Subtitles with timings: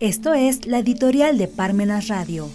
[0.00, 2.48] Esto es la editorial de Parmenas Radio.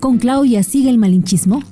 [0.00, 1.62] Con Claudia sigue el malinchismo.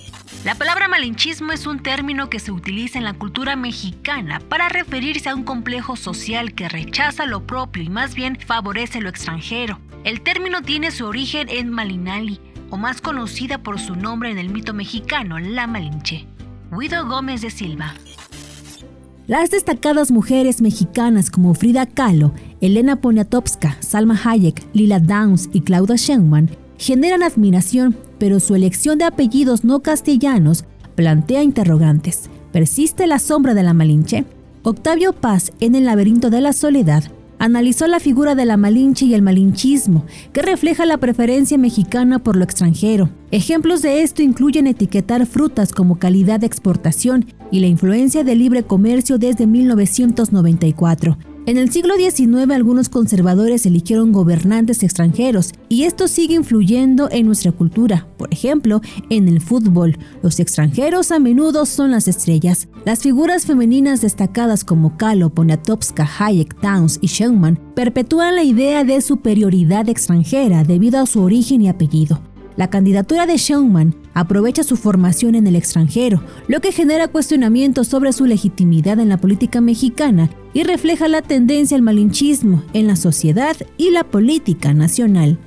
[0.46, 5.28] La palabra malinchismo es un término que se utiliza en la cultura mexicana para referirse
[5.28, 9.78] a un complejo social que rechaza lo propio y más bien favorece lo extranjero.
[10.04, 12.40] El término tiene su origen en Malinali,
[12.70, 16.26] o más conocida por su nombre en el mito mexicano, la Malinche.
[16.70, 17.94] Guido Gómez de Silva.
[19.32, 25.96] Las destacadas mujeres mexicanas como Frida Kahlo, Elena Poniatowska, Salma Hayek, Lila Downs y Claudia
[25.96, 32.28] Sheinbaum generan admiración, pero su elección de apellidos no castellanos plantea interrogantes.
[32.52, 34.26] ¿Persiste la sombra de la Malinche?
[34.64, 37.04] Octavio Paz, en El laberinto de la soledad,
[37.42, 42.36] analizó la figura de la Malinche y el malinchismo, que refleja la preferencia mexicana por
[42.36, 43.10] lo extranjero.
[43.32, 48.62] Ejemplos de esto incluyen etiquetar frutas como calidad de exportación y la influencia del libre
[48.62, 51.18] comercio desde 1994.
[51.44, 57.50] En el siglo XIX algunos conservadores eligieron gobernantes extranjeros y esto sigue influyendo en nuestra
[57.50, 58.06] cultura.
[58.16, 58.80] Por ejemplo,
[59.10, 62.68] en el fútbol, los extranjeros a menudo son las estrellas.
[62.84, 69.00] Las figuras femeninas destacadas como Kahlo, Poniatowska, Hayek, Downs y Schumann perpetúan la idea de
[69.00, 72.22] superioridad extranjera debido a su origen y apellido.
[72.56, 78.12] La candidatura de Schumann aprovecha su formación en el extranjero, lo que genera cuestionamientos sobre
[78.12, 83.56] su legitimidad en la política mexicana y refleja la tendencia al malinchismo en la sociedad
[83.78, 85.38] y la política nacional.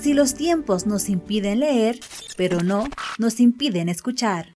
[0.00, 1.98] Si los tiempos nos impiden leer,
[2.36, 2.84] pero no
[3.18, 4.54] nos impiden escuchar.